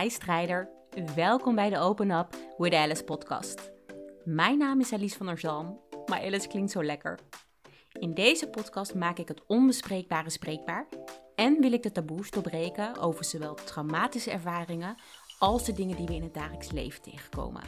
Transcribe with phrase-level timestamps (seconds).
[0.00, 0.68] Hi strijder,
[1.14, 3.72] welkom bij de Open Up with Alice podcast.
[4.24, 7.18] Mijn naam is Alice van der Zalm, maar Alice klinkt zo lekker.
[7.92, 10.88] In deze podcast maak ik het onbespreekbare spreekbaar
[11.34, 14.96] en wil ik de taboes doorbreken over zowel traumatische ervaringen
[15.38, 17.62] als de dingen die we in het dagelijks leven tegenkomen.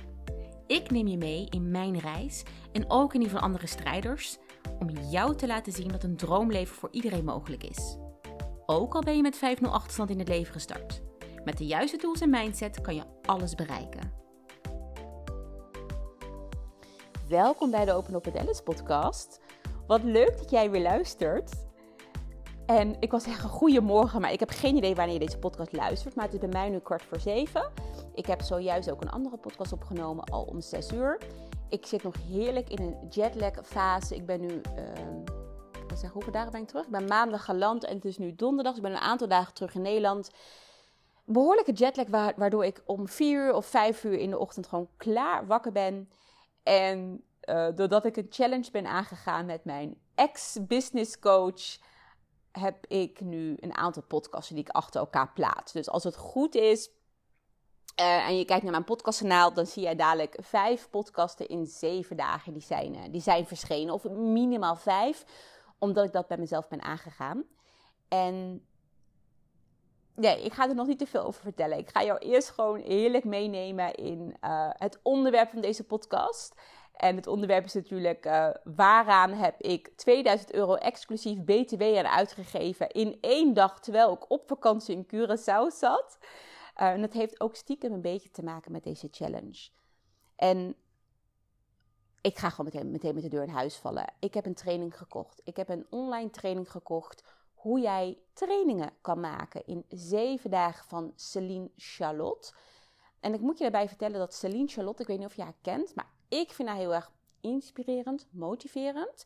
[0.66, 4.38] Ik neem je mee in mijn reis en ook in die van andere strijders
[4.78, 7.96] om jou te laten zien dat een droomleven voor iedereen mogelijk is.
[8.66, 11.05] Ook al ben je met 5-0 achterstand in het leven gestart.
[11.46, 14.12] Met de juiste tools en mindset kan je alles bereiken.
[17.28, 19.40] Welkom bij de Open Up with Alice podcast.
[19.86, 21.52] Wat leuk dat jij weer luistert.
[22.66, 26.14] En ik was zeggen goedemorgen, maar ik heb geen idee wanneer je deze podcast luistert.
[26.14, 27.72] Maar het is bij mij nu kwart voor zeven.
[28.14, 31.20] Ik heb zojuist ook een andere podcast opgenomen, al om zes uur.
[31.68, 34.14] Ik zit nog heerlijk in een jetlag fase.
[34.14, 36.84] Ik ben nu, uh, zeg, hoeveel dagen ben ik terug?
[36.84, 38.76] Ik ben maandag geland en het is nu donderdag.
[38.76, 40.30] Ik ben een aantal dagen terug in Nederland
[41.26, 45.72] behoorlijke jetlag, waardoor ik om vier of vijf uur in de ochtend gewoon klaar wakker
[45.72, 46.10] ben.
[46.62, 51.78] En uh, doordat ik een challenge ben aangegaan met mijn ex-business coach,
[52.52, 55.72] heb ik nu een aantal podcasten die ik achter elkaar plaats.
[55.72, 56.90] Dus als het goed is
[58.00, 62.16] uh, en je kijkt naar mijn podcastkanaal, dan zie jij dadelijk vijf podcasten in zeven
[62.16, 63.94] dagen die zijn, uh, die zijn verschenen.
[63.94, 65.24] Of minimaal vijf,
[65.78, 67.44] omdat ik dat bij mezelf ben aangegaan.
[68.08, 68.66] En
[70.16, 71.78] nee, ik ga er nog niet te veel over vertellen.
[71.78, 76.54] Ik ga jou eerst gewoon heerlijk meenemen in uh, het onderwerp van deze podcast.
[76.96, 82.90] En het onderwerp is natuurlijk uh, waaraan heb ik 2000 euro exclusief BTW aan uitgegeven
[82.90, 86.18] in één dag terwijl ik op vakantie in Curaçao zat.
[86.20, 89.68] Uh, en dat heeft ook stiekem een beetje te maken met deze challenge.
[90.36, 90.76] En
[92.20, 94.12] ik ga gewoon meteen, meteen met de deur in huis vallen.
[94.20, 95.40] Ik heb een training gekocht.
[95.44, 97.35] Ik heb een online training gekocht
[97.66, 102.52] hoe jij trainingen kan maken in zeven dagen van Celine Charlotte.
[103.20, 105.56] En ik moet je daarbij vertellen dat Celine Charlotte, ik weet niet of je haar
[105.62, 109.24] kent, maar ik vind haar heel erg inspirerend, motiverend.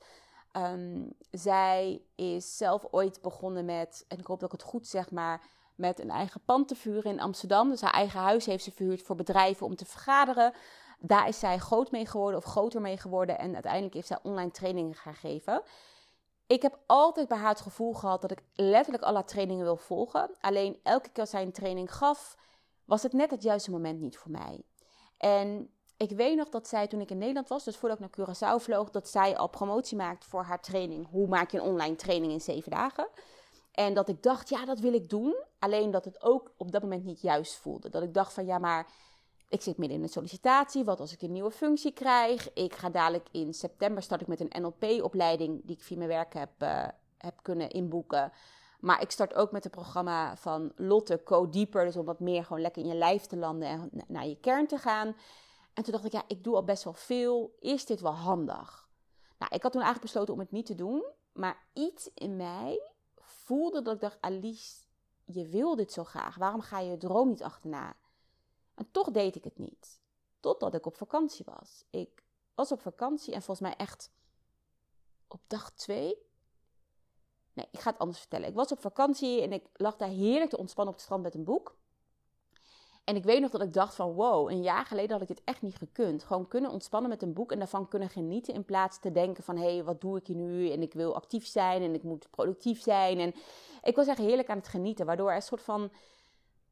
[0.56, 5.10] Um, zij is zelf ooit begonnen met, en ik hoop dat ik het goed zeg,
[5.10, 5.43] maar
[5.75, 7.69] met een eigen pand te vuren in Amsterdam.
[7.69, 10.53] Dus haar eigen huis heeft ze verhuurd voor bedrijven om te vergaderen.
[10.98, 13.38] Daar is zij groot mee geworden of groter mee geworden.
[13.38, 15.62] En uiteindelijk heeft zij online trainingen gaan geven.
[16.50, 20.31] Ik heb altijd bij haar het gevoel gehad dat ik letterlijk alle trainingen wil volgen.
[20.41, 22.37] Alleen elke keer als zij een training gaf,
[22.84, 24.62] was het net het juiste moment niet voor mij.
[25.16, 28.27] En ik weet nog dat zij toen ik in Nederland was, dus voordat ik naar
[28.28, 31.09] Curaçao vloog, dat zij al promotie maakte voor haar training.
[31.11, 33.09] Hoe maak je een online training in zeven dagen?
[33.72, 35.34] En dat ik dacht, ja, dat wil ik doen.
[35.59, 37.88] Alleen dat het ook op dat moment niet juist voelde.
[37.88, 38.87] Dat ik dacht van, ja, maar
[39.50, 40.84] ik zit midden in een sollicitatie.
[40.84, 42.53] Wat als ik een nieuwe functie krijg?
[42.53, 46.34] Ik ga dadelijk in september start ik met een NLP-opleiding die ik via mijn werk
[46.34, 46.88] heb, uh,
[47.19, 48.33] heb kunnen inboeken.
[48.81, 51.84] Maar ik start ook met het programma van Lotte, Co Deeper.
[51.84, 54.66] Dus om wat meer gewoon lekker in je lijf te landen en naar je kern
[54.66, 55.16] te gaan.
[55.75, 57.56] En toen dacht ik, ja, ik doe al best wel veel.
[57.59, 58.88] Is dit wel handig?
[59.38, 61.05] Nou, ik had toen eigenlijk besloten om het niet te doen.
[61.32, 62.81] Maar iets in mij
[63.17, 64.75] voelde dat ik dacht, Alice,
[65.25, 66.37] je wil dit zo graag.
[66.37, 67.97] Waarom ga je je droom niet achterna?
[68.80, 70.00] En toch deed ik het niet.
[70.41, 71.84] Totdat ik op vakantie was.
[71.91, 72.24] Ik
[72.54, 74.10] was op vakantie en volgens mij echt
[75.28, 76.16] op dag twee.
[77.52, 78.48] Nee, ik ga het anders vertellen.
[78.48, 81.34] Ik was op vakantie en ik lag daar heerlijk te ontspannen op het strand met
[81.34, 81.76] een boek.
[83.04, 85.44] En ik weet nog dat ik dacht van wow, een jaar geleden had ik dit
[85.44, 86.24] echt niet gekund.
[86.24, 89.56] Gewoon kunnen ontspannen met een boek en daarvan kunnen genieten in plaats te denken van
[89.56, 90.70] hé, hey, wat doe ik hier nu?
[90.70, 93.19] En ik wil actief zijn en ik moet productief zijn.
[93.19, 93.34] En
[93.82, 95.90] ik was echt heerlijk aan het genieten, waardoor er een soort van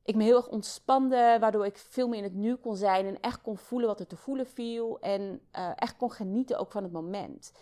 [0.08, 3.20] ik me heel erg ontspande, waardoor ik veel meer in het nu kon zijn en
[3.20, 6.82] echt kon voelen wat er te voelen viel en uh, echt kon genieten ook van
[6.82, 7.52] het moment.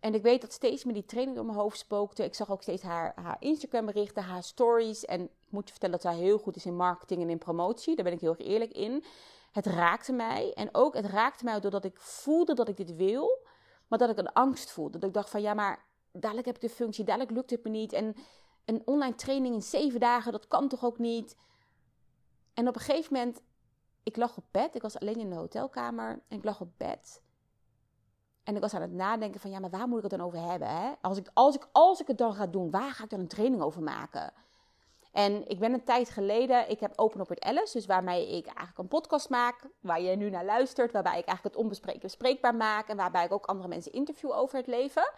[0.00, 2.24] En ik weet dat steeds meer die training door mijn hoofd spookte.
[2.24, 5.04] Ik zag ook steeds haar, haar Instagram berichten, haar stories.
[5.04, 7.94] En ik moet je vertellen dat zij heel goed is in marketing en in promotie.
[7.94, 9.04] Daar ben ik heel erg eerlijk in.
[9.52, 10.52] Het raakte mij.
[10.54, 13.38] En ook het raakte mij doordat ik voelde dat ik dit wil.
[13.88, 14.98] Maar dat ik een angst voelde.
[14.98, 17.70] Dat ik dacht van ja, maar dadelijk heb ik de functie, dadelijk lukt het me
[17.70, 17.92] niet.
[17.92, 18.14] En
[18.64, 21.36] een online training in zeven dagen, dat kan toch ook niet?
[22.58, 23.40] En op een gegeven moment,
[24.02, 24.74] ik lag op bed.
[24.74, 27.22] Ik was alleen in de hotelkamer en ik lag op bed.
[28.42, 30.50] En ik was aan het nadenken van, ja, maar waar moet ik het dan over
[30.50, 30.68] hebben?
[30.68, 30.92] Hè?
[31.00, 33.28] Als, ik, als, ik, als ik het dan ga doen, waar ga ik dan een
[33.28, 34.32] training over maken?
[35.12, 38.46] En ik ben een tijd geleden, ik heb Open Up with Alice, dus waarmee ik
[38.46, 42.54] eigenlijk een podcast maak, waar je nu naar luistert, waarbij ik eigenlijk het onbespreekbaar bespreekbaar
[42.54, 45.12] maak en waarbij ik ook andere mensen interview over het leven.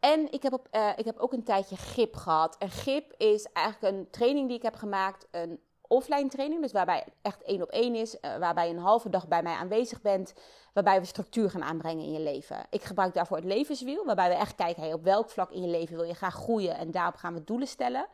[0.00, 2.56] En ik heb, op, uh, ik heb ook een tijdje GIP gehad.
[2.58, 5.60] En GIP is eigenlijk een training die ik heb gemaakt, een
[5.90, 9.28] offline training, dus waarbij echt één op één is, uh, waarbij je een halve dag
[9.28, 10.34] bij mij aanwezig bent,
[10.72, 12.66] waarbij we structuur gaan aanbrengen in je leven.
[12.70, 15.68] Ik gebruik daarvoor het levenswiel, waarbij we echt kijken, hey, op welk vlak in je
[15.68, 18.06] leven wil je graag groeien en daarop gaan we doelen stellen.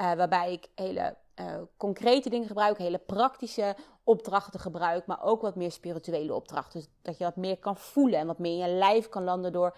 [0.00, 5.54] Uh, waarbij ik hele uh, concrete dingen gebruik, hele praktische opdrachten gebruik, maar ook wat
[5.54, 6.80] meer spirituele opdrachten.
[6.80, 9.52] Dus dat je wat meer kan voelen en wat meer in je lijf kan landen
[9.52, 9.76] door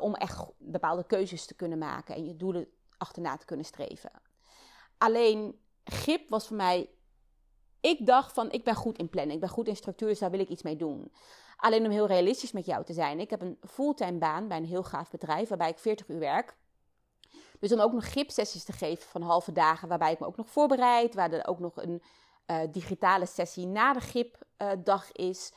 [0.00, 4.10] om echt bepaalde keuzes te kunnen maken en je doelen achterna te kunnen streven.
[4.98, 5.58] Alleen
[5.92, 6.90] grip was voor mij.
[7.80, 10.30] Ik dacht van ik ben goed in plannen, ik ben goed in structuur, dus daar
[10.30, 11.12] wil ik iets mee doen.
[11.56, 13.20] Alleen om heel realistisch met jou te zijn.
[13.20, 16.56] Ik heb een fulltime baan bij een heel gaaf bedrijf waarbij ik 40 uur werk.
[17.60, 20.50] Dus om ook nog gripsessies te geven van halve dagen, waarbij ik me ook nog
[20.50, 22.02] voorbereid, waar er ook nog een
[22.46, 25.52] uh, digitale sessie na de gripdag uh, is.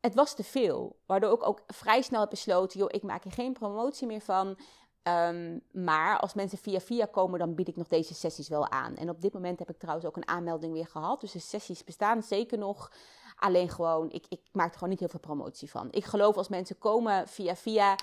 [0.00, 3.32] Het was te veel, waardoor ik ook vrij snel heb besloten, joh, ik maak er
[3.32, 4.58] geen promotie meer van.
[5.02, 8.96] Um, maar als mensen via via komen, dan bied ik nog deze sessies wel aan.
[8.96, 11.20] En op dit moment heb ik trouwens ook een aanmelding weer gehad.
[11.20, 12.92] Dus de sessies bestaan zeker nog.
[13.36, 15.88] Alleen gewoon, ik, ik maak er gewoon niet heel veel promotie van.
[15.90, 17.96] Ik geloof als mensen komen via via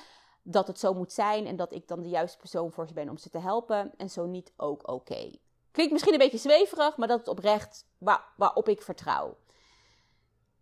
[0.43, 3.09] dat het zo moet zijn en dat ik dan de juiste persoon voor ze ben
[3.09, 3.91] om ze te helpen.
[3.97, 5.31] En zo niet ook oké.
[5.71, 9.37] Klinkt misschien een beetje zweverig, maar dat is oprecht waar, waarop ik vertrouw.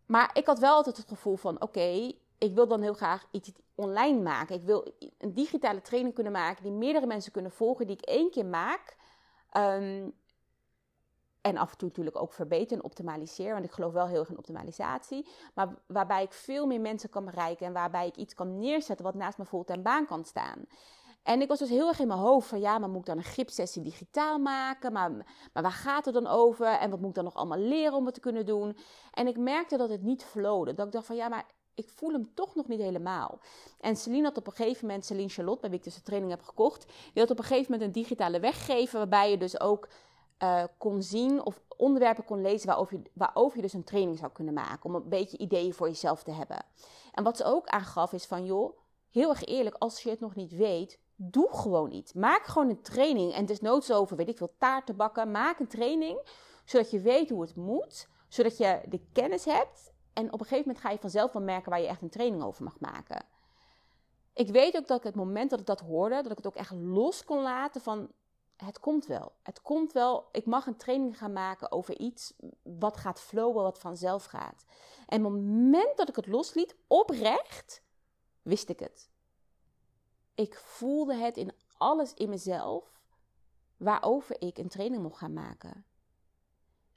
[0.06, 3.52] Maar ik had wel altijd het gevoel van: oké, ik wil dan heel graag iets
[3.76, 4.56] online maken.
[4.56, 8.32] Ik wil een digitale training kunnen maken die meerdere mensen kunnen volgen, die ik één
[8.32, 8.96] keer maak.
[9.58, 10.14] Um,
[11.42, 13.54] en af en toe natuurlijk ook verbeteren en optimaliseren.
[13.54, 15.28] Want ik geloof wel heel erg in optimalisatie.
[15.54, 17.66] Maar waarbij ik veel meer mensen kan bereiken.
[17.66, 20.66] En waarbij ik iets kan neerzetten wat naast mijn fulltime baan kan staan.
[21.24, 23.18] En ik was dus heel erg in mijn hoofd van ja, maar moet ik dan
[23.18, 24.92] een gripsessie digitaal maken?
[24.92, 25.12] Maar,
[25.54, 26.68] maar waar gaat het dan over?
[26.68, 28.78] En wat moet ik dan nog allemaal leren om het te kunnen doen?
[29.12, 30.74] En ik merkte dat het niet flowde.
[30.74, 33.40] Dat ik dacht van ja, maar ik voel hem toch nog niet helemaal.
[33.80, 36.32] En Celine had op een gegeven moment, Celine Charlotte, bij wie ik dus de training
[36.32, 39.88] heb gekocht, die had op een gegeven moment een digitale weggeven waarbij je dus ook
[40.44, 44.32] uh, kon zien of onderwerpen kon lezen waarover je, waarover je dus een training zou
[44.32, 44.86] kunnen maken.
[44.86, 46.66] Om een beetje ideeën voor jezelf te hebben.
[47.12, 48.78] En wat ze ook aangaf is van, joh,
[49.12, 52.14] heel erg eerlijk, als je het nog niet weet, doe gewoon iets.
[52.14, 53.34] Maak gewoon een training.
[53.34, 55.32] En het is noods over, weet ik veel, taarten bakken.
[55.32, 56.22] Maak een training,
[56.66, 58.08] zodat je weet hoe het moet.
[58.28, 59.93] Zodat je de kennis hebt.
[60.14, 62.44] En op een gegeven moment ga je vanzelf wel merken waar je echt een training
[62.44, 63.26] over mag maken.
[64.34, 66.56] Ik weet ook dat ik het moment dat ik dat hoorde, dat ik het ook
[66.56, 68.12] echt los kon laten van
[68.56, 69.32] het komt wel.
[69.44, 70.28] Het komt wel.
[70.32, 72.34] Ik mag een training gaan maken over iets
[72.64, 74.66] wat gaat flowen, wat vanzelf gaat.
[75.08, 77.82] En op het moment dat ik het losliet, oprecht,
[78.42, 79.10] wist ik het.
[80.36, 83.02] Ik voelde het in alles in mezelf
[83.78, 85.86] waarover ik een training mocht gaan maken.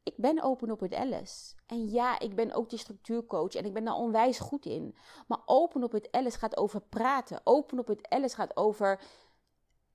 [0.06, 1.55] Ik ben open op het Alice.
[1.67, 4.97] En ja, ik ben ook die structuurcoach en ik ben daar onwijs goed in.
[5.26, 7.41] Maar open op het Alice gaat over praten.
[7.44, 9.00] Open op het Alice gaat over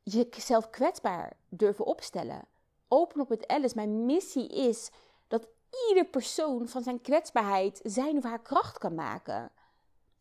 [0.04, 2.48] jezelf kwetsbaar durven opstellen.
[2.88, 3.76] Open op het Alice.
[3.76, 4.92] Mijn missie is
[5.28, 5.48] dat
[5.90, 9.52] ieder persoon van zijn kwetsbaarheid zijn of haar kracht kan maken.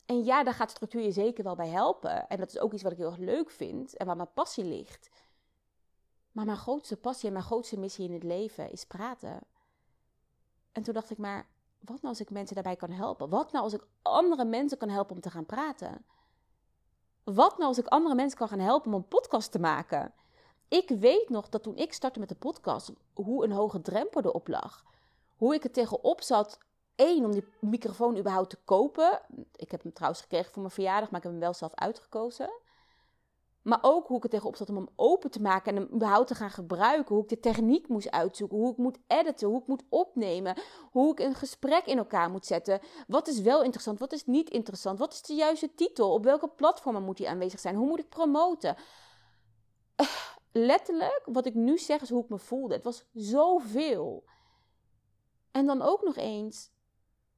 [0.06, 2.28] En ja, daar gaat structuur je zeker wel bij helpen.
[2.28, 4.64] En dat is ook iets wat ik heel erg leuk vind en waar mijn passie
[4.64, 5.10] ligt.
[6.32, 9.40] Maar mijn grootste passie en mijn grootste missie in het leven is praten.
[10.72, 11.46] En toen dacht ik maar,
[11.78, 13.28] wat nou als ik mensen daarbij kan helpen?
[13.28, 16.04] Wat nou als ik andere mensen kan helpen om te gaan praten?
[17.24, 20.12] Wat nou als ik andere mensen kan gaan helpen om een podcast te maken?
[20.68, 24.48] Ik weet nog dat toen ik startte met de podcast, hoe een hoge drempel erop
[24.48, 24.84] lag.
[25.36, 26.58] Hoe ik er tegenop zat,
[26.94, 29.20] één, om die microfoon überhaupt te kopen.
[29.56, 32.50] Ik heb hem trouwens gekregen voor mijn verjaardag, maar ik heb hem wel zelf uitgekozen.
[33.62, 36.26] Maar ook hoe ik er tegenop zat om hem open te maken en hem überhaupt
[36.26, 37.14] te gaan gebruiken.
[37.14, 38.58] Hoe ik de techniek moest uitzoeken.
[38.58, 39.48] Hoe ik moet editen.
[39.48, 40.56] Hoe ik moet opnemen.
[40.90, 42.80] Hoe ik een gesprek in elkaar moet zetten.
[43.06, 43.98] Wat is wel interessant?
[43.98, 44.98] Wat is niet interessant?
[44.98, 46.12] Wat is de juiste titel?
[46.12, 47.74] Op welke platformen moet die aanwezig zijn?
[47.74, 48.76] Hoe moet ik promoten?
[49.96, 50.06] Uh,
[50.52, 52.74] letterlijk, wat ik nu zeg is hoe ik me voelde.
[52.74, 54.24] Het was zoveel.
[55.50, 56.70] En dan ook nog eens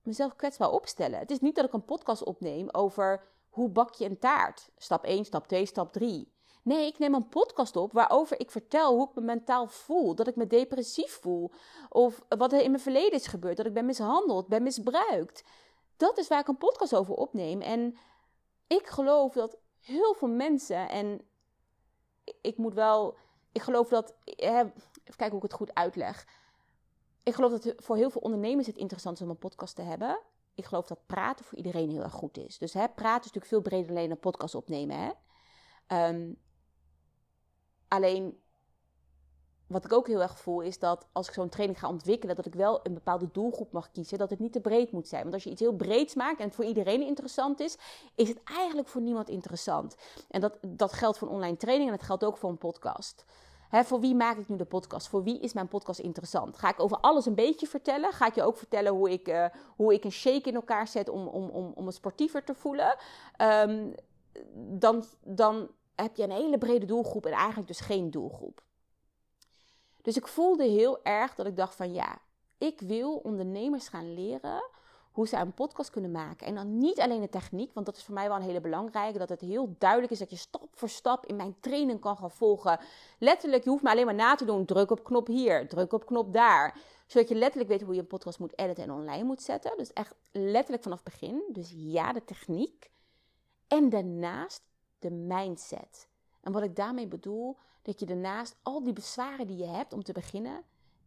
[0.02, 1.18] mezelf kwetsbaar opstellen.
[1.18, 4.70] Het is niet dat ik een podcast opneem over hoe bak je een taart?
[4.76, 6.32] Stap 1, stap 2, stap 3.
[6.62, 10.14] Nee, ik neem een podcast op waarover ik vertel hoe ik me mentaal voel.
[10.14, 11.50] Dat ik me depressief voel.
[11.88, 13.56] Of wat er in mijn verleden is gebeurd.
[13.56, 15.44] Dat ik ben mishandeld, ben misbruikt.
[15.96, 17.60] Dat is waar ik een podcast over opneem.
[17.60, 17.96] En
[18.66, 20.88] ik geloof dat heel veel mensen.
[20.88, 21.20] En
[22.40, 23.16] ik moet wel.
[23.52, 24.14] Ik geloof dat.
[24.24, 24.72] even
[25.04, 26.26] kijken hoe ik het goed uitleg.
[27.22, 30.20] Ik geloof dat voor heel veel ondernemers het interessant is om een podcast te hebben
[30.54, 32.58] ik geloof dat praten voor iedereen heel erg goed is.
[32.58, 34.96] Dus hè, praten is natuurlijk veel breder dan alleen een podcast opnemen.
[34.98, 35.10] Hè?
[36.08, 36.36] Um,
[37.88, 38.40] alleen,
[39.66, 42.46] wat ik ook heel erg voel, is dat als ik zo'n training ga ontwikkelen, dat
[42.46, 44.18] ik wel een bepaalde doelgroep mag kiezen.
[44.18, 45.22] Dat het niet te breed moet zijn.
[45.22, 47.76] Want als je iets heel breeds maakt en het voor iedereen interessant is,
[48.14, 49.96] is het eigenlijk voor niemand interessant.
[50.28, 53.24] En dat, dat geldt voor een online training en dat geldt ook voor een podcast
[53.72, 55.08] voor wie maak ik nu de podcast?
[55.08, 56.56] Voor wie is mijn podcast interessant?
[56.56, 58.12] Ga ik over alles een beetje vertellen?
[58.12, 61.08] Ga ik je ook vertellen hoe ik, uh, hoe ik een shake in elkaar zet
[61.08, 62.96] om, om, om, om me sportiever te voelen?
[63.38, 63.94] Um,
[64.78, 68.62] dan, dan heb je een hele brede doelgroep en eigenlijk dus geen doelgroep.
[70.02, 72.18] Dus ik voelde heel erg dat ik dacht van ja,
[72.58, 74.62] ik wil ondernemers gaan leren
[75.12, 76.46] hoe ze een podcast kunnen maken.
[76.46, 79.18] En dan niet alleen de techniek, want dat is voor mij wel een hele belangrijke.
[79.18, 82.30] Dat het heel duidelijk is dat je stap voor stap in mijn training kan gaan
[82.30, 82.80] volgen.
[83.18, 84.64] Letterlijk, je hoeft me alleen maar na te doen.
[84.64, 86.78] Druk op knop hier, druk op knop daar.
[87.06, 89.72] Zodat je letterlijk weet hoe je een podcast moet editen en online moet zetten.
[89.76, 91.42] Dus echt letterlijk vanaf begin.
[91.48, 92.90] Dus ja, de techniek.
[93.68, 94.62] En daarnaast
[94.98, 96.08] de mindset.
[96.40, 100.02] En wat ik daarmee bedoel, dat je daarnaast al die bezwaren die je hebt om
[100.02, 100.62] te beginnen,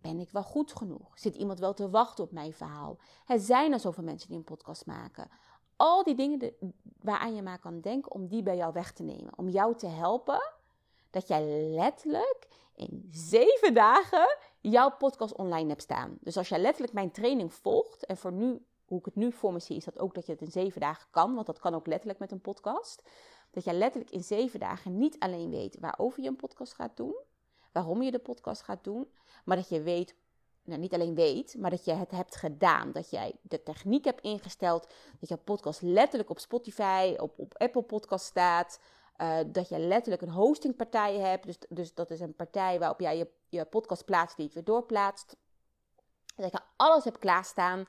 [0.05, 1.19] ben ik wel goed genoeg?
[1.19, 2.97] Zit iemand wel te wachten op mijn verhaal?
[3.25, 5.29] Er zijn er zoveel mensen die een podcast maken.
[5.75, 6.55] Al die dingen
[7.01, 9.37] waaraan je maar kan denken om die bij jou weg te nemen.
[9.37, 10.51] Om jou te helpen
[11.09, 16.17] dat jij letterlijk in zeven dagen jouw podcast online hebt staan.
[16.21, 19.53] Dus als jij letterlijk mijn training volgt, en voor nu, hoe ik het nu voor
[19.53, 21.75] me zie, is dat ook dat je het in zeven dagen kan, want dat kan
[21.75, 23.09] ook letterlijk met een podcast.
[23.51, 27.15] Dat jij letterlijk in zeven dagen niet alleen weet waarover je een podcast gaat doen,
[27.75, 29.11] waarom je de podcast gaat doen,
[29.45, 30.15] maar dat je weet,
[30.63, 32.91] nou niet alleen weet, maar dat je het hebt gedaan.
[32.91, 37.81] Dat jij de techniek hebt ingesteld, dat je podcast letterlijk op Spotify, op, op Apple
[37.81, 38.79] Podcast staat.
[39.17, 41.45] Uh, dat je letterlijk een hostingpartij hebt.
[41.45, 44.63] Dus, dus dat is een partij waarop jij je, je podcast plaatst die het weer
[44.63, 45.35] doorplaatst.
[46.35, 47.85] Dat je alles hebt klaarstaan.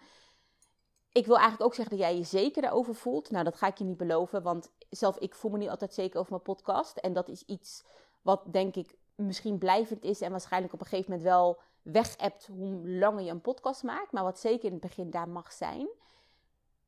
[1.13, 3.31] Ik wil eigenlijk ook zeggen dat jij je zeker daarover voelt.
[3.31, 6.19] Nou, dat ga ik je niet beloven, want zelf ik voel me niet altijd zeker
[6.19, 6.97] over mijn podcast.
[6.97, 7.85] En dat is iets
[8.23, 12.47] wat denk ik misschien blijvend is en waarschijnlijk op een gegeven moment wel weg hebt
[12.47, 14.13] hoe langer je een podcast maakt.
[14.13, 15.89] Maar wat zeker in het begin daar mag zijn.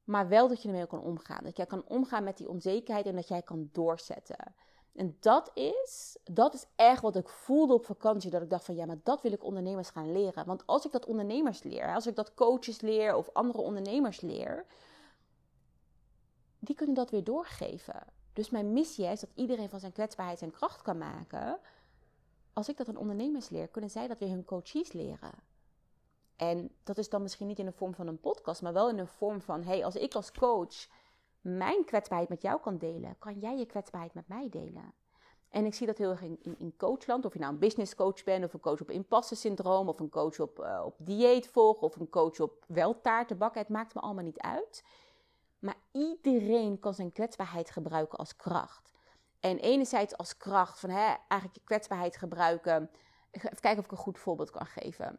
[0.05, 1.45] Maar wel dat je ermee kan omgaan.
[1.45, 4.55] Dat jij kan omgaan met die onzekerheid en dat jij kan doorzetten.
[4.95, 8.31] En dat is, dat is echt wat ik voelde op vakantie.
[8.31, 10.47] Dat ik dacht van ja, maar dat wil ik ondernemers gaan leren.
[10.47, 14.65] Want als ik dat ondernemers leer, als ik dat coaches leer of andere ondernemers leer,
[16.59, 18.03] die kunnen dat weer doorgeven.
[18.33, 21.59] Dus mijn missie is dat iedereen van zijn kwetsbaarheid zijn kracht kan maken
[22.59, 25.33] als ik dat aan ondernemers leer, kunnen zij dat weer hun coaches leren.
[26.37, 28.97] En dat is dan misschien niet in de vorm van een podcast, maar wel in
[28.97, 30.87] de vorm van: hey, als ik als coach
[31.41, 34.93] mijn kwetsbaarheid met jou kan delen, kan jij je kwetsbaarheid met mij delen.
[35.49, 37.25] En ik zie dat heel erg in, in, coachland.
[37.25, 40.11] Of je nou een business coach bent, of een coach op impasse syndroom, of een
[40.11, 43.37] coach op, uh, op dieet volgen, of een coach op wel taarten.
[43.53, 44.85] Het maakt me allemaal niet uit.
[45.59, 48.93] Maar iedereen kan zijn kwetsbaarheid gebruiken als kracht.
[49.41, 52.91] En enerzijds als kracht van hè, eigenlijk je kwetsbaarheid gebruiken.
[53.31, 55.19] Even kijken of ik een goed voorbeeld kan geven.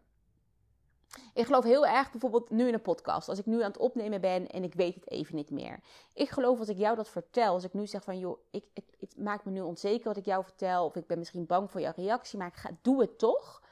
[1.33, 3.29] Ik geloof heel erg bijvoorbeeld nu in een podcast.
[3.29, 5.79] Als ik nu aan het opnemen ben en ik weet het even niet meer.
[6.13, 7.53] Ik geloof als ik jou dat vertel.
[7.53, 8.65] Als ik nu zeg van joh, ik,
[8.99, 10.85] het, maakt me nu onzeker wat ik jou vertel.
[10.85, 12.37] Of ik ben misschien bang voor jouw reactie.
[12.39, 13.63] Maar ik ga, doe het toch.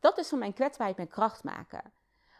[0.00, 1.92] Dat is van mijn kwetsbaarheid mijn kracht maken.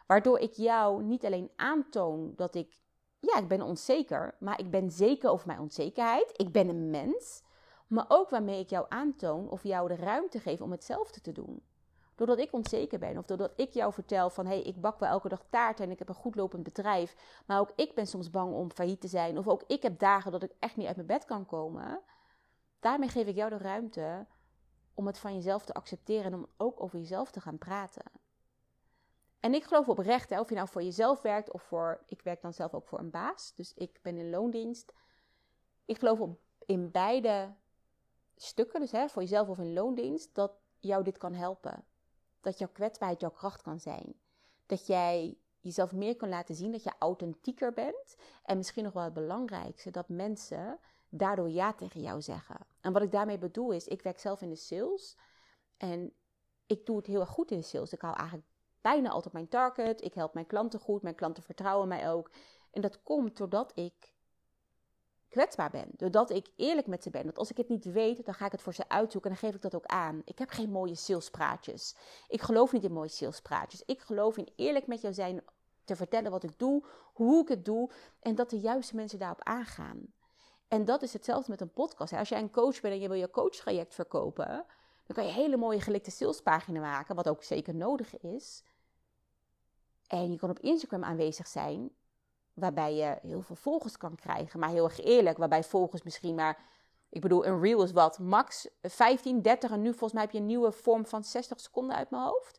[0.07, 2.81] Waardoor ik jou niet alleen aantoon dat ik,
[3.21, 4.37] ja, ik ben onzeker.
[4.39, 6.33] Maar ik ben zeker over mijn onzekerheid.
[6.33, 7.43] Ik ben een mens.
[7.87, 11.63] Maar ook waarmee ik jou aantoon of jou de ruimte geef om hetzelfde te doen.
[12.15, 15.09] Doordat ik onzeker ben of doordat ik jou vertel van hé, hey, ik bak wel
[15.09, 17.43] elke dag taart en ik heb een goed lopend bedrijf.
[17.47, 19.39] Maar ook ik ben soms bang om failliet te zijn.
[19.39, 22.01] Of ook ik heb dagen dat ik echt niet uit mijn bed kan komen.
[22.81, 24.27] Daarmee geef ik jou de ruimte
[24.95, 28.05] om het van jezelf te accepteren en om ook over jezelf te gaan praten.
[29.41, 32.05] En ik geloof oprecht, hè, of je nou voor jezelf werkt of voor.
[32.07, 33.55] Ik werk dan zelf ook voor een baas.
[33.55, 34.93] Dus ik ben in loondienst.
[35.85, 37.55] Ik geloof op, in beide
[38.37, 41.85] stukken, dus hè, voor jezelf of in loondienst, dat jou dit kan helpen.
[42.41, 44.15] Dat jouw kwetsbaarheid jouw kracht kan zijn.
[44.67, 48.17] Dat jij jezelf meer kan laten zien, dat je authentieker bent.
[48.45, 52.57] En misschien nog wel het belangrijkste, dat mensen daardoor ja tegen jou zeggen.
[52.81, 55.17] En wat ik daarmee bedoel is, ik werk zelf in de sales.
[55.77, 56.13] En
[56.67, 57.93] ik doe het heel erg goed in de sales.
[57.93, 58.49] Ik hou eigenlijk
[58.81, 60.05] bijna altijd mijn target.
[60.05, 61.03] Ik help mijn klanten goed.
[61.03, 62.31] Mijn klanten vertrouwen mij ook.
[62.71, 64.14] En dat komt doordat ik
[65.35, 65.89] kwetsbaar ben.
[65.97, 67.25] Doordat ik eerlijk met ze ben.
[67.25, 69.49] Dat als ik het niet weet, dan ga ik het voor ze uitzoeken en dan
[69.49, 70.23] geef ik dat ook aan.
[70.25, 71.97] Ik heb geen mooie salespraatjes.
[72.29, 73.83] Ik geloof niet in mooie salespraatjes.
[73.87, 75.45] Ik geloof in eerlijk met jou zijn,
[75.85, 79.43] te vertellen wat ik doe, hoe ik het doe en dat de juiste mensen daarop
[79.43, 80.13] aangaan.
[80.69, 82.13] En dat is hetzelfde met een podcast.
[82.13, 84.47] Als jij een coach bent en je wil je coachtraject verkopen,
[85.07, 88.63] dan kan je hele mooie gelikte salespagina maken, wat ook zeker nodig is.
[90.07, 91.91] En je kan op Instagram aanwezig zijn
[92.55, 94.61] waarbij je heel veel volgers kan krijgen.
[94.61, 96.73] Maar heel erg eerlijk, waarbij volgers misschien maar...
[97.09, 98.19] Ik bedoel, een reel is wat?
[98.19, 101.97] Max 15, 30 en nu volgens mij heb je een nieuwe vorm van 60 seconden
[101.97, 102.59] uit mijn hoofd.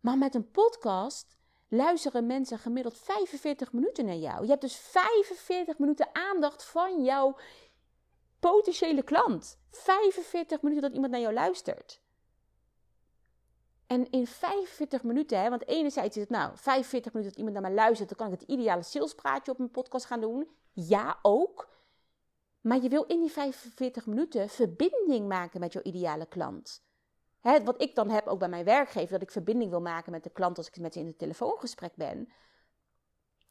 [0.00, 1.36] Maar met een podcast
[1.68, 4.42] luisteren mensen gemiddeld 45 minuten naar jou.
[4.42, 7.36] Je hebt dus 45 minuten aandacht van jouw
[8.40, 9.58] potentiële klant.
[9.70, 12.00] 45 minuten dat iemand naar jou luistert.
[13.86, 17.72] En in 45 minuten, hè, want enerzijds is het nou 45 minuten dat iemand naar
[17.72, 20.48] mij luistert, dan kan ik het ideale salespraatje op mijn podcast gaan doen.
[20.72, 21.68] Ja, ook.
[22.60, 26.84] Maar je wil in die 45 minuten verbinding maken met jouw ideale klant.
[27.40, 30.24] Hè, wat ik dan heb ook bij mijn werkgever, dat ik verbinding wil maken met
[30.24, 32.28] de klant als ik met ze in een telefoongesprek ben.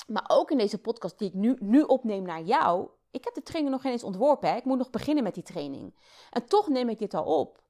[0.07, 2.89] Maar ook in deze podcast die ik nu, nu opneem naar jou.
[3.11, 4.49] Ik heb de training nog geen eens ontworpen.
[4.49, 4.55] Hè?
[4.55, 5.95] Ik moet nog beginnen met die training.
[6.31, 7.63] En toch neem ik dit al op.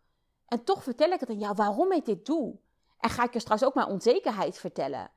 [0.48, 2.56] En toch vertel ik het aan jou waarom ik dit doe.
[3.00, 5.10] En ga ik je straks ook mijn onzekerheid vertellen.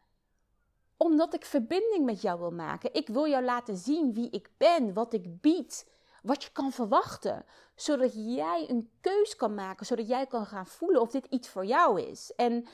[0.97, 2.95] Omdat ik verbinding met jou wil maken.
[2.95, 5.89] Ik wil jou laten zien wie ik ben, wat ik bied,
[6.23, 7.45] wat je kan verwachten.
[7.75, 11.65] Zodat jij een keus kan maken, zodat jij kan gaan voelen of dit iets voor
[11.65, 12.33] jou is.
[12.35, 12.67] En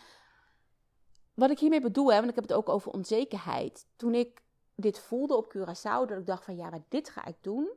[1.35, 3.87] wat ik hiermee bedoel, hè, want ik heb het ook over onzekerheid.
[3.97, 4.43] Toen ik
[4.75, 7.69] dit voelde op Curaçao, dat ik dacht van ja, maar dit ga ik doen,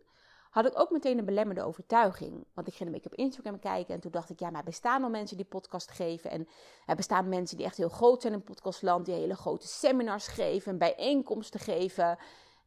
[0.58, 2.46] had ik ook meteen een belemmerde overtuiging.
[2.54, 5.04] Want ik ging een beetje op Instagram kijken en toen dacht ik, ja, maar bestaan
[5.04, 6.32] al mensen die podcast geven?
[6.32, 6.48] En
[6.86, 10.72] er bestaan mensen die echt heel groot zijn in podcastland, die hele grote seminars geven
[10.72, 12.18] en bijeenkomsten geven.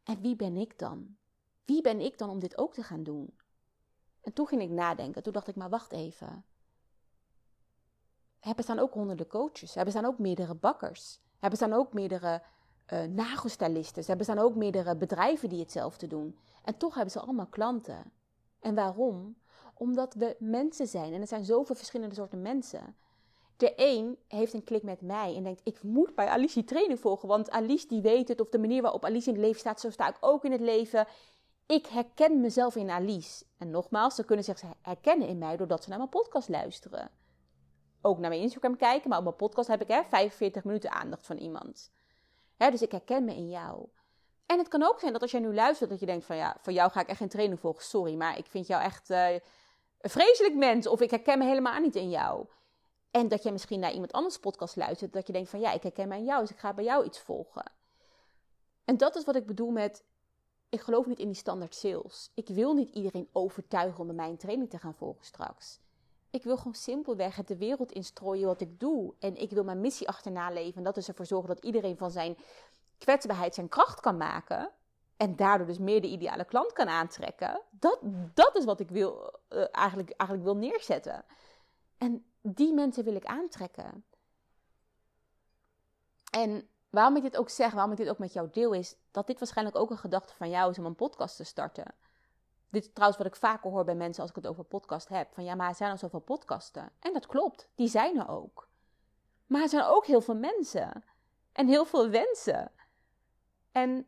[0.03, 1.15] En wie ben ik dan?
[1.65, 3.37] Wie ben ik dan om dit ook te gaan doen?
[4.21, 5.23] En toen ging ik nadenken.
[5.23, 6.45] Toen dacht ik, maar wacht even.
[8.39, 9.75] Er bestaan ook honderden coaches.
[9.75, 11.19] Er bestaan ook meerdere bakkers.
[11.39, 12.43] Er bestaan ook meerdere
[12.93, 14.03] uh, nagelstylisten.
[14.07, 16.37] Er bestaan ook meerdere bedrijven die hetzelfde doen.
[16.63, 18.11] En toch hebben ze allemaal klanten.
[18.59, 19.35] En waarom?
[19.73, 21.13] Omdat we mensen zijn.
[21.13, 22.95] En er zijn zoveel verschillende soorten mensen.
[23.57, 26.99] De een heeft een klik met mij en denkt: ik moet bij Alice die training
[26.99, 27.27] volgen.
[27.27, 28.41] Want Alice die weet het.
[28.41, 30.61] Of de manier waarop Alice in het leven staat, zo sta ik ook in het
[30.61, 31.07] leven.
[31.65, 33.45] Ik herken mezelf in Alice.
[33.57, 37.09] En nogmaals, ze kunnen zich herkennen in mij doordat ze naar mijn podcast luisteren.
[38.01, 41.25] Ook naar mijn Instagram kijken, maar op mijn podcast heb ik hè, 45 minuten aandacht
[41.25, 41.91] van iemand.
[42.69, 43.87] Dus ik herken me in jou.
[44.45, 46.57] En het kan ook zijn dat als jij nu luistert, dat je denkt van ja,
[46.61, 49.31] voor jou ga ik echt geen training volgen, sorry, maar ik vind jou echt uh,
[49.31, 52.45] een vreselijk mens of ik herken me helemaal niet in jou.
[53.11, 55.83] En dat je misschien naar iemand anders podcast luistert, dat je denkt van ja, ik
[55.83, 57.71] herken me in jou, dus ik ga bij jou iets volgen.
[58.85, 60.03] En dat is wat ik bedoel met,
[60.69, 62.31] ik geloof niet in die standaard sales.
[62.33, 65.79] Ik wil niet iedereen overtuigen om bij training te gaan volgen straks.
[66.31, 69.13] Ik wil gewoon simpelweg het de wereld instrooien wat ik doe.
[69.19, 70.77] En ik wil mijn missie achterna leven.
[70.77, 72.37] En dat is ervoor zorgen dat iedereen van zijn
[72.97, 74.71] kwetsbaarheid zijn kracht kan maken.
[75.17, 77.61] En daardoor dus meer de ideale klant kan aantrekken.
[77.69, 77.99] Dat,
[78.33, 81.25] dat is wat ik wil, uh, eigenlijk, eigenlijk wil neerzetten.
[81.97, 84.05] En die mensen wil ik aantrekken.
[86.31, 89.27] En waarom ik dit ook zeg, waarom ik dit ook met jou deel, is dat
[89.27, 91.93] dit waarschijnlijk ook een gedachte van jou is om een podcast te starten.
[92.71, 95.33] Dit is trouwens wat ik vaker hoor bij mensen als ik het over podcast heb.
[95.33, 96.91] Van ja, maar er zijn al zoveel podcasten.
[96.99, 98.69] En dat klopt, die zijn er ook.
[99.47, 101.03] Maar er zijn ook heel veel mensen.
[101.51, 102.71] En heel veel wensen.
[103.71, 104.05] En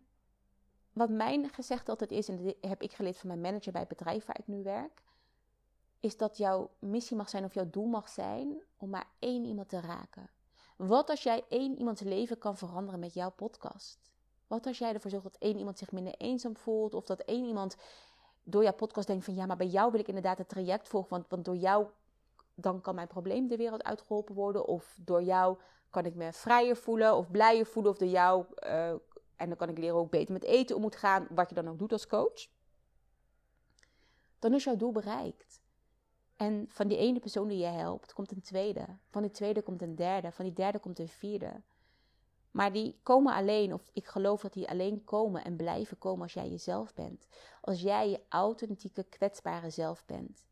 [0.93, 3.89] wat mijn gezegd altijd is, en dat heb ik geleerd van mijn manager bij het
[3.89, 5.03] bedrijf waar ik nu werk,
[5.99, 9.69] is dat jouw missie mag zijn of jouw doel mag zijn om maar één iemand
[9.69, 10.29] te raken.
[10.75, 14.11] Wat als jij één iemands leven kan veranderen met jouw podcast?
[14.47, 17.45] Wat als jij ervoor zorgt dat één iemand zich minder eenzaam voelt of dat één
[17.45, 17.75] iemand
[18.43, 21.09] door jouw podcast denkt van ja, maar bij jou wil ik inderdaad het traject volgen,
[21.09, 21.87] want, want door jou
[22.55, 25.57] dan kan mijn probleem de wereld uitgeholpen worden of door jou
[25.89, 28.89] kan ik me vrijer voelen of blijer voelen of door jou uh,
[29.35, 31.69] en dan kan ik leren ook beter met eten om moet gaan, wat je dan
[31.69, 32.47] ook doet als coach.
[34.39, 35.61] Dan is jouw doel bereikt.
[36.35, 38.85] En van die ene persoon die je helpt, komt een tweede.
[39.09, 40.31] Van die tweede komt een derde.
[40.31, 41.61] Van die derde komt een vierde.
[42.53, 46.33] Maar die komen alleen, of ik geloof dat die alleen komen en blijven komen als
[46.33, 47.27] jij jezelf bent.
[47.61, 50.45] Als jij je authentieke, kwetsbare zelf bent.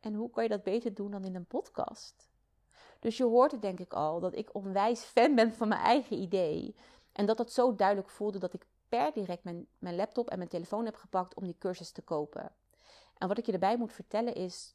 [0.00, 2.28] En hoe kan je dat beter doen dan in een podcast?
[2.98, 6.18] Dus je hoort het denk ik al, dat ik onwijs fan ben van mijn eigen
[6.18, 6.74] idee.
[7.12, 10.50] En dat dat zo duidelijk voelde dat ik per direct mijn, mijn laptop en mijn
[10.50, 12.52] telefoon heb gepakt om die cursus te kopen.
[13.18, 14.74] En wat ik je erbij moet vertellen is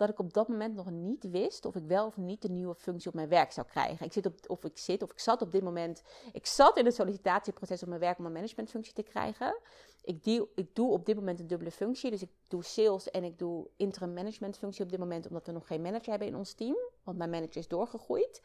[0.00, 2.74] dat ik op dat moment nog niet wist of ik wel of niet de nieuwe
[2.74, 4.06] functie op mijn werk zou krijgen.
[4.06, 6.02] Ik zit op, of ik zit, of ik zat op dit moment.
[6.32, 9.60] Ik zat in het sollicitatieproces op mijn werk om een managementfunctie te krijgen.
[10.02, 12.10] Ik, ik doe op dit moment een dubbele functie.
[12.10, 15.66] Dus ik doe sales en ik doe interim managementfunctie op dit moment, omdat we nog
[15.66, 16.76] geen manager hebben in ons team.
[17.02, 18.42] Want mijn manager is doorgegroeid.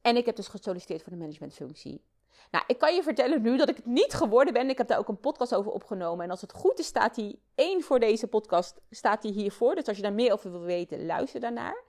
[0.00, 2.02] En ik heb dus gesolliciteerd voor de managementfunctie.
[2.50, 4.70] Nou, ik kan je vertellen nu dat ik het niet geworden ben.
[4.70, 6.24] Ik heb daar ook een podcast over opgenomen.
[6.24, 9.74] En als het goed is, staat die één voor deze podcast, staat die hiervoor.
[9.74, 11.84] Dus als je daar meer over wil weten, luister daarnaar.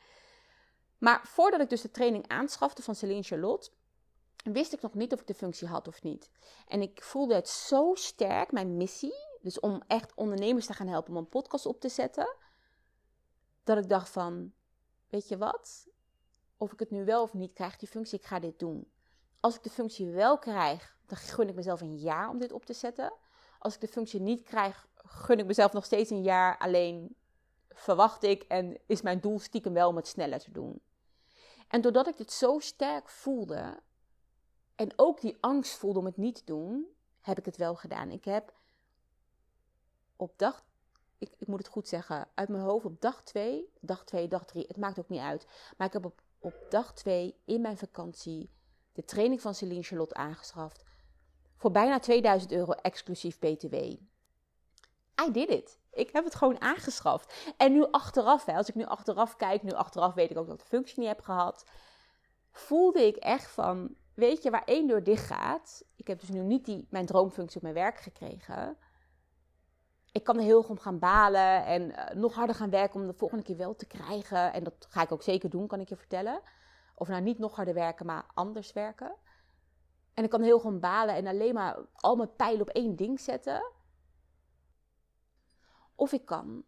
[0.97, 3.69] Maar voordat ik dus de training aanschafte van Celine Charlotte,
[4.43, 6.31] wist ik nog niet of ik de functie had of niet.
[6.67, 11.11] En ik voelde het zo sterk, mijn missie, dus om echt ondernemers te gaan helpen
[11.11, 12.35] om een podcast op te zetten,
[13.63, 14.53] dat ik dacht van,
[15.09, 15.87] weet je wat?
[16.57, 18.91] Of ik het nu wel of niet krijg, die functie, ik ga dit doen.
[19.47, 22.65] Als ik de functie wel krijg, dan gun ik mezelf een jaar om dit op
[22.65, 23.13] te zetten.
[23.59, 26.57] Als ik de functie niet krijg, gun ik mezelf nog steeds een jaar.
[26.57, 27.15] Alleen
[27.69, 30.81] verwacht ik en is mijn doel stiekem wel om het sneller te doen.
[31.67, 33.79] En doordat ik dit zo sterk voelde
[34.75, 36.85] en ook die angst voelde om het niet te doen,
[37.21, 38.11] heb ik het wel gedaan.
[38.11, 38.53] Ik heb
[40.15, 40.65] op dag
[41.17, 44.45] ik, ik moet het goed zeggen, uit mijn hoofd op dag 2, dag 2, dag
[44.45, 45.47] 3, het maakt ook niet uit.
[45.77, 48.55] Maar ik heb op, op dag 2 in mijn vakantie
[48.97, 50.83] de training van Celine Charlotte aangeschaft.
[51.55, 53.73] Voor bijna 2000 euro exclusief BTW.
[55.25, 55.79] I did it.
[55.91, 57.53] Ik heb het gewoon aangeschaft.
[57.57, 60.55] En nu achteraf, hè, als ik nu achteraf kijk, nu achteraf weet ik ook dat
[60.55, 61.65] ik de functie niet heb gehad.
[62.51, 65.83] Voelde ik echt van, weet je, waar één deur dicht gaat.
[65.95, 68.77] Ik heb dus nu niet die, mijn droomfunctie op mijn werk gekregen.
[70.11, 73.07] Ik kan er heel erg om gaan balen en uh, nog harder gaan werken om
[73.07, 74.53] de volgende keer wel te krijgen.
[74.53, 76.41] En dat ga ik ook zeker doen, kan ik je vertellen.
[76.99, 79.15] Of nou niet nog harder werken, maar anders werken.
[80.13, 83.19] En ik kan heel om balen en alleen maar al mijn pijlen op één ding
[83.19, 83.71] zetten.
[85.95, 86.63] Of ik kan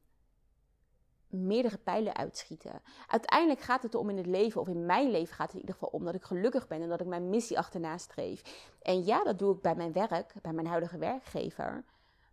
[1.28, 2.82] meerdere pijlen uitschieten.
[3.08, 5.76] Uiteindelijk gaat het erom in het leven, of in mijn leven gaat het in ieder
[5.76, 8.68] geval om dat ik gelukkig ben en dat ik mijn missie achterna streef.
[8.82, 11.86] En ja, dat doe ik bij mijn werk, bij mijn huidige werkgever.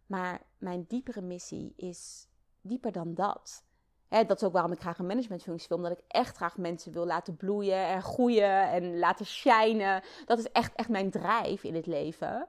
[0.06, 2.28] Maar mijn diepere missie is
[2.60, 3.64] dieper dan dat.
[4.08, 5.76] Dat is ook waarom ik graag een managementfunctie wil.
[5.76, 10.02] Omdat ik echt graag mensen wil laten bloeien en groeien en laten shinen.
[10.24, 12.48] Dat is echt, echt mijn drijf in het leven.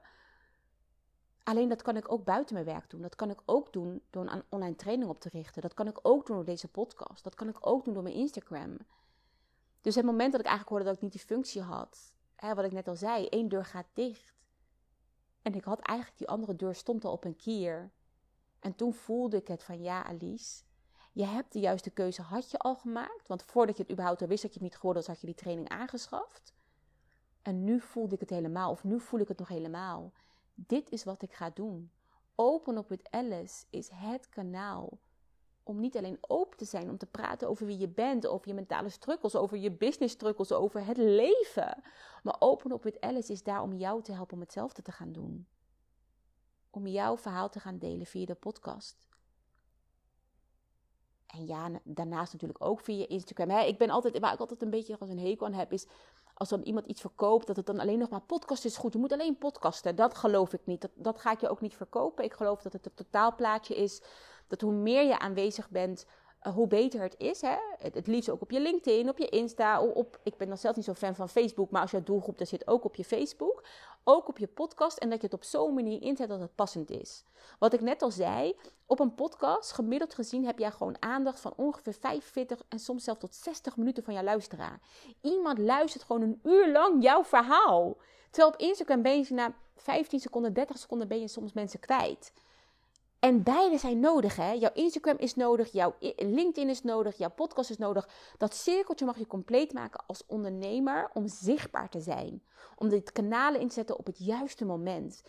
[1.42, 3.02] Alleen dat kan ik ook buiten mijn werk doen.
[3.02, 5.62] Dat kan ik ook doen door een online training op te richten.
[5.62, 7.24] Dat kan ik ook doen door deze podcast.
[7.24, 8.76] Dat kan ik ook doen door mijn Instagram.
[9.80, 12.64] Dus het moment dat ik eigenlijk hoorde dat ik niet die functie had, hè, wat
[12.64, 14.34] ik net al zei, één deur gaat dicht.
[15.42, 17.90] En ik had eigenlijk die andere deur stond al op een kier.
[18.60, 20.62] En toen voelde ik het van ja, Alice,
[21.18, 23.28] je hebt de juiste keuze had je al gemaakt.
[23.28, 25.26] Want voordat je het überhaupt al wist dat je het niet geworden was, had je
[25.26, 26.52] die training aangeschaft.
[27.42, 30.12] En nu voelde ik het helemaal, of nu voel ik het nog helemaal
[30.66, 31.90] dit is wat ik ga doen.
[32.34, 34.98] Open op het Alice is het kanaal
[35.62, 38.54] om niet alleen open te zijn, om te praten over wie je bent, over je
[38.54, 41.82] mentale struggles, over je business struggles, over het leven.
[42.22, 45.12] Maar open op het Alice is daar om jou te helpen om hetzelfde te gaan
[45.12, 45.46] doen.
[46.70, 49.08] Om jouw verhaal te gaan delen via de podcast.
[51.28, 53.50] En ja, daarnaast natuurlijk ook via Instagram.
[53.50, 55.86] Ik ben altijd, waar ik altijd een beetje als een hekel aan heb, is
[56.34, 58.92] als dan iemand iets verkoopt, dat het dan alleen nog maar podcast is goed.
[58.92, 59.96] Je moet alleen podcasten.
[59.96, 60.80] Dat geloof ik niet.
[60.80, 62.24] Dat, dat ga ik je ook niet verkopen.
[62.24, 64.02] Ik geloof dat het een totaalplaatje is.
[64.46, 66.06] Dat hoe meer je aanwezig bent,
[66.52, 67.40] hoe beter het is.
[67.40, 67.56] Hè?
[67.78, 69.82] Het, het, liefst ook op je LinkedIn, op je Insta.
[69.82, 72.46] Op, ik ben dan zelf niet zo fan van Facebook, maar als je doelgroep daar
[72.46, 73.64] zit, ook op je Facebook.
[74.04, 74.98] Ook op je podcast.
[74.98, 77.24] En dat je het op zo'n manier inzet dat het passend is.
[77.58, 78.56] Wat ik net al zei,
[78.86, 83.20] op een podcast, gemiddeld gezien, heb jij gewoon aandacht van ongeveer 45 en soms zelfs
[83.20, 84.80] tot 60 minuten van jouw luisteraar.
[85.20, 87.96] Iemand luistert gewoon een uur lang jouw verhaal.
[88.30, 92.32] Terwijl op Instagram ben je na 15 seconden, 30 seconden ben je soms mensen kwijt.
[93.18, 94.36] En beide zijn nodig.
[94.36, 94.52] Hè?
[94.52, 98.08] Jouw Instagram is nodig, jouw LinkedIn is nodig, jouw podcast is nodig.
[98.36, 102.42] Dat cirkeltje mag je compleet maken als ondernemer om zichtbaar te zijn.
[102.76, 105.22] Om dit kanalen in te zetten op het juiste moment.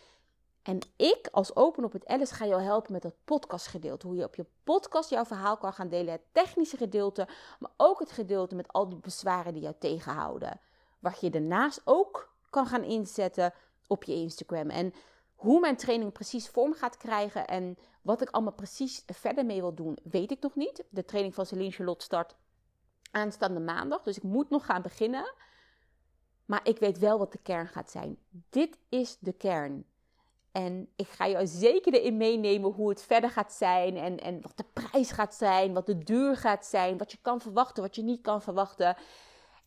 [0.62, 4.06] En ik als Open op het Alice ga jou helpen met dat podcastgedeelte.
[4.06, 6.12] Hoe je op je podcast jouw verhaal kan gaan delen.
[6.12, 10.60] Het technische gedeelte, maar ook het gedeelte met al die bezwaren die jou tegenhouden.
[10.98, 13.54] Wat je daarnaast ook kan gaan inzetten
[13.86, 14.70] op je Instagram.
[14.70, 14.92] En
[15.40, 19.74] hoe mijn training precies vorm gaat krijgen en wat ik allemaal precies verder mee wil
[19.74, 20.84] doen, weet ik nog niet.
[20.88, 22.36] De training van Celine Charlotte start
[23.10, 25.34] aanstaande maandag, dus ik moet nog gaan beginnen.
[26.46, 28.18] Maar ik weet wel wat de kern gaat zijn.
[28.48, 29.84] Dit is de kern.
[30.52, 33.96] En ik ga je zeker erin meenemen hoe het verder gaat zijn.
[33.96, 37.40] En, en wat de prijs gaat zijn, wat de duur gaat zijn, wat je kan
[37.40, 38.96] verwachten, wat je niet kan verwachten.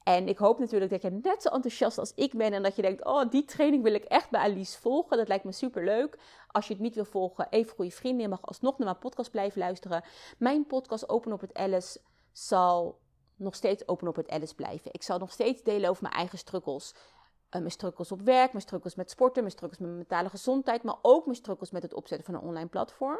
[0.04, 2.82] En ik hoop natuurlijk dat je net zo enthousiast als ik ben en dat je
[2.82, 5.18] denkt: Oh, die training wil ik echt bij Alice volgen.
[5.18, 6.20] Dat lijkt me super leuk.
[6.48, 8.22] Als je het niet wil volgen, even goede vrienden.
[8.22, 10.04] Je mag alsnog naar mijn podcast blijven luisteren.
[10.38, 12.00] Mijn podcast Open op het Alice
[12.32, 13.00] zal
[13.36, 14.94] nog steeds open op het Alice blijven.
[14.94, 16.94] Ik zal nog steeds delen over mijn eigen struggles.
[16.94, 20.84] Uh, mijn struggles op werk, mijn struggles met sporten, mijn struggles met mijn mentale gezondheid,
[20.84, 23.20] maar ook mijn struggles met het opzetten van een online platform.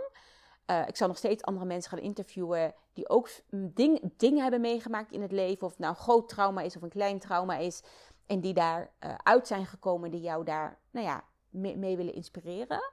[0.68, 5.12] Uh, ik zal nog steeds andere mensen gaan interviewen die ook ding, dingen hebben meegemaakt
[5.12, 5.66] in het leven.
[5.66, 7.84] Of het nou een groot trauma is of een klein trauma is.
[8.26, 12.92] En die daar uh, uit zijn gekomen, die jou daar nou ja, mee, willen inspireren.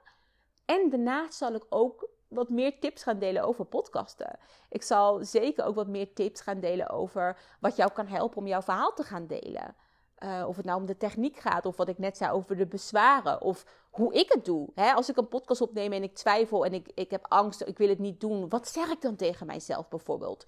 [0.65, 4.39] En daarnaast zal ik ook wat meer tips gaan delen over podcasten.
[4.69, 8.47] Ik zal zeker ook wat meer tips gaan delen over wat jou kan helpen om
[8.47, 9.75] jouw verhaal te gaan delen.
[10.19, 12.67] Uh, of het nou om de techniek gaat, of wat ik net zei over de
[12.67, 14.69] bezwaren, of hoe ik het doe.
[14.75, 14.91] Hè?
[14.93, 17.89] Als ik een podcast opneem en ik twijfel en ik, ik heb angst, ik wil
[17.89, 20.45] het niet doen, wat zeg ik dan tegen mijzelf bijvoorbeeld?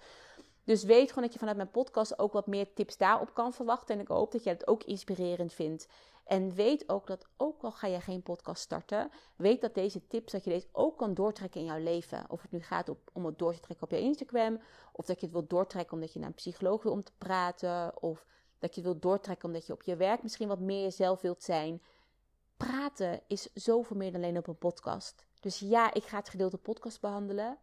[0.64, 3.94] Dus weet gewoon dat je vanuit mijn podcast ook wat meer tips daarop kan verwachten.
[3.94, 5.88] En ik hoop dat jij het ook inspirerend vindt.
[6.24, 10.32] En weet ook dat, ook al ga je geen podcast starten, weet dat deze tips,
[10.32, 12.24] dat je deze ook kan doortrekken in jouw leven.
[12.28, 14.60] Of het nu gaat om het door te trekken op je Instagram,
[14.92, 18.02] of dat je het wilt doortrekken omdat je naar een psycholoog wil om te praten,
[18.02, 18.26] of
[18.58, 21.82] dat je wilt doortrekken omdat je op je werk misschien wat meer jezelf wilt zijn.
[22.56, 25.26] Praten is zoveel meer dan alleen op een podcast.
[25.40, 27.58] Dus ja, ik ga het gedeelte podcast behandelen.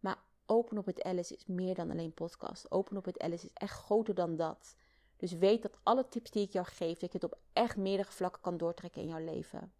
[0.00, 2.70] Maar Open op het Alice is meer dan alleen podcast.
[2.70, 4.76] Open op het Alice is echt groter dan dat.
[5.16, 8.12] Dus weet dat alle tips die ik jou geef, dat je het op echt meerdere
[8.12, 9.72] vlakken kan doortrekken in jouw leven.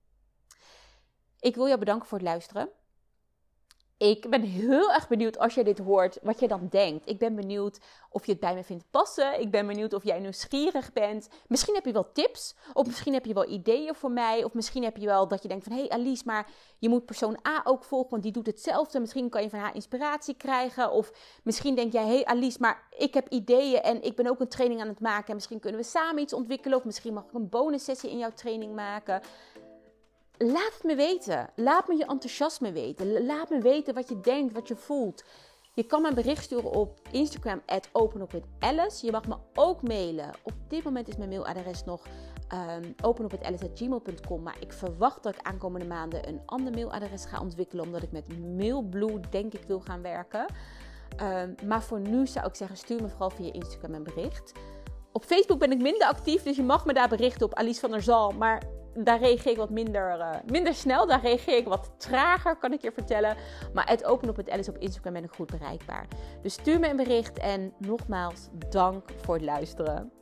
[1.40, 2.70] Ik wil jou bedanken voor het luisteren.
[4.03, 7.09] Ik ben heel erg benieuwd als je dit hoort, wat je dan denkt.
[7.09, 7.79] Ik ben benieuwd
[8.11, 9.41] of je het bij me vindt passen.
[9.41, 11.29] Ik ben benieuwd of jij nieuwsgierig bent.
[11.47, 14.45] Misschien heb je wel tips, of misschien heb je wel ideeën voor mij.
[14.45, 17.05] Of misschien heb je wel dat je denkt van, hé hey Alice, maar je moet
[17.05, 19.01] persoon A ook volgen, want die doet hetzelfde.
[19.01, 20.91] Misschien kan je van haar inspiratie krijgen.
[20.91, 21.12] Of
[21.43, 24.49] misschien denk jij, hé hey Alice, maar ik heb ideeën en ik ben ook een
[24.49, 25.29] training aan het maken.
[25.29, 26.79] En misschien kunnen we samen iets ontwikkelen.
[26.79, 29.23] Of misschien mag ik een bonus sessie in jouw training maken
[30.38, 31.51] laat het me weten.
[31.57, 33.25] Laat me je enthousiasme weten.
[33.27, 35.25] Laat me weten wat je denkt, wat je voelt.
[35.75, 39.07] Je kan me bericht sturen op Instagram, openopwithalice.
[39.07, 40.31] Je mag me ook mailen.
[40.42, 42.07] Op dit moment is mijn mailadres nog
[42.53, 42.95] um.
[44.42, 47.85] Maar ik verwacht dat ik aankomende maanden een ander mailadres ga ontwikkelen.
[47.85, 50.47] Omdat ik met Mailblue denk ik wil gaan werken.
[51.16, 54.53] Ehm, maar voor nu zou ik zeggen, stuur me vooral via Instagram een bericht.
[55.12, 57.90] Op Facebook ben ik minder actief, dus je mag me daar berichten op Alice van
[57.90, 58.31] der Zal.
[58.31, 58.62] Maar
[58.95, 61.07] daar reageer ik wat minder, uh, minder snel.
[61.07, 63.37] Daar reageer ik wat trager, kan ik je vertellen.
[63.73, 66.07] Maar het openen op het Alice op Instagram ben ik goed bereikbaar.
[66.43, 70.22] Dus stuur me een bericht en nogmaals dank voor het luisteren.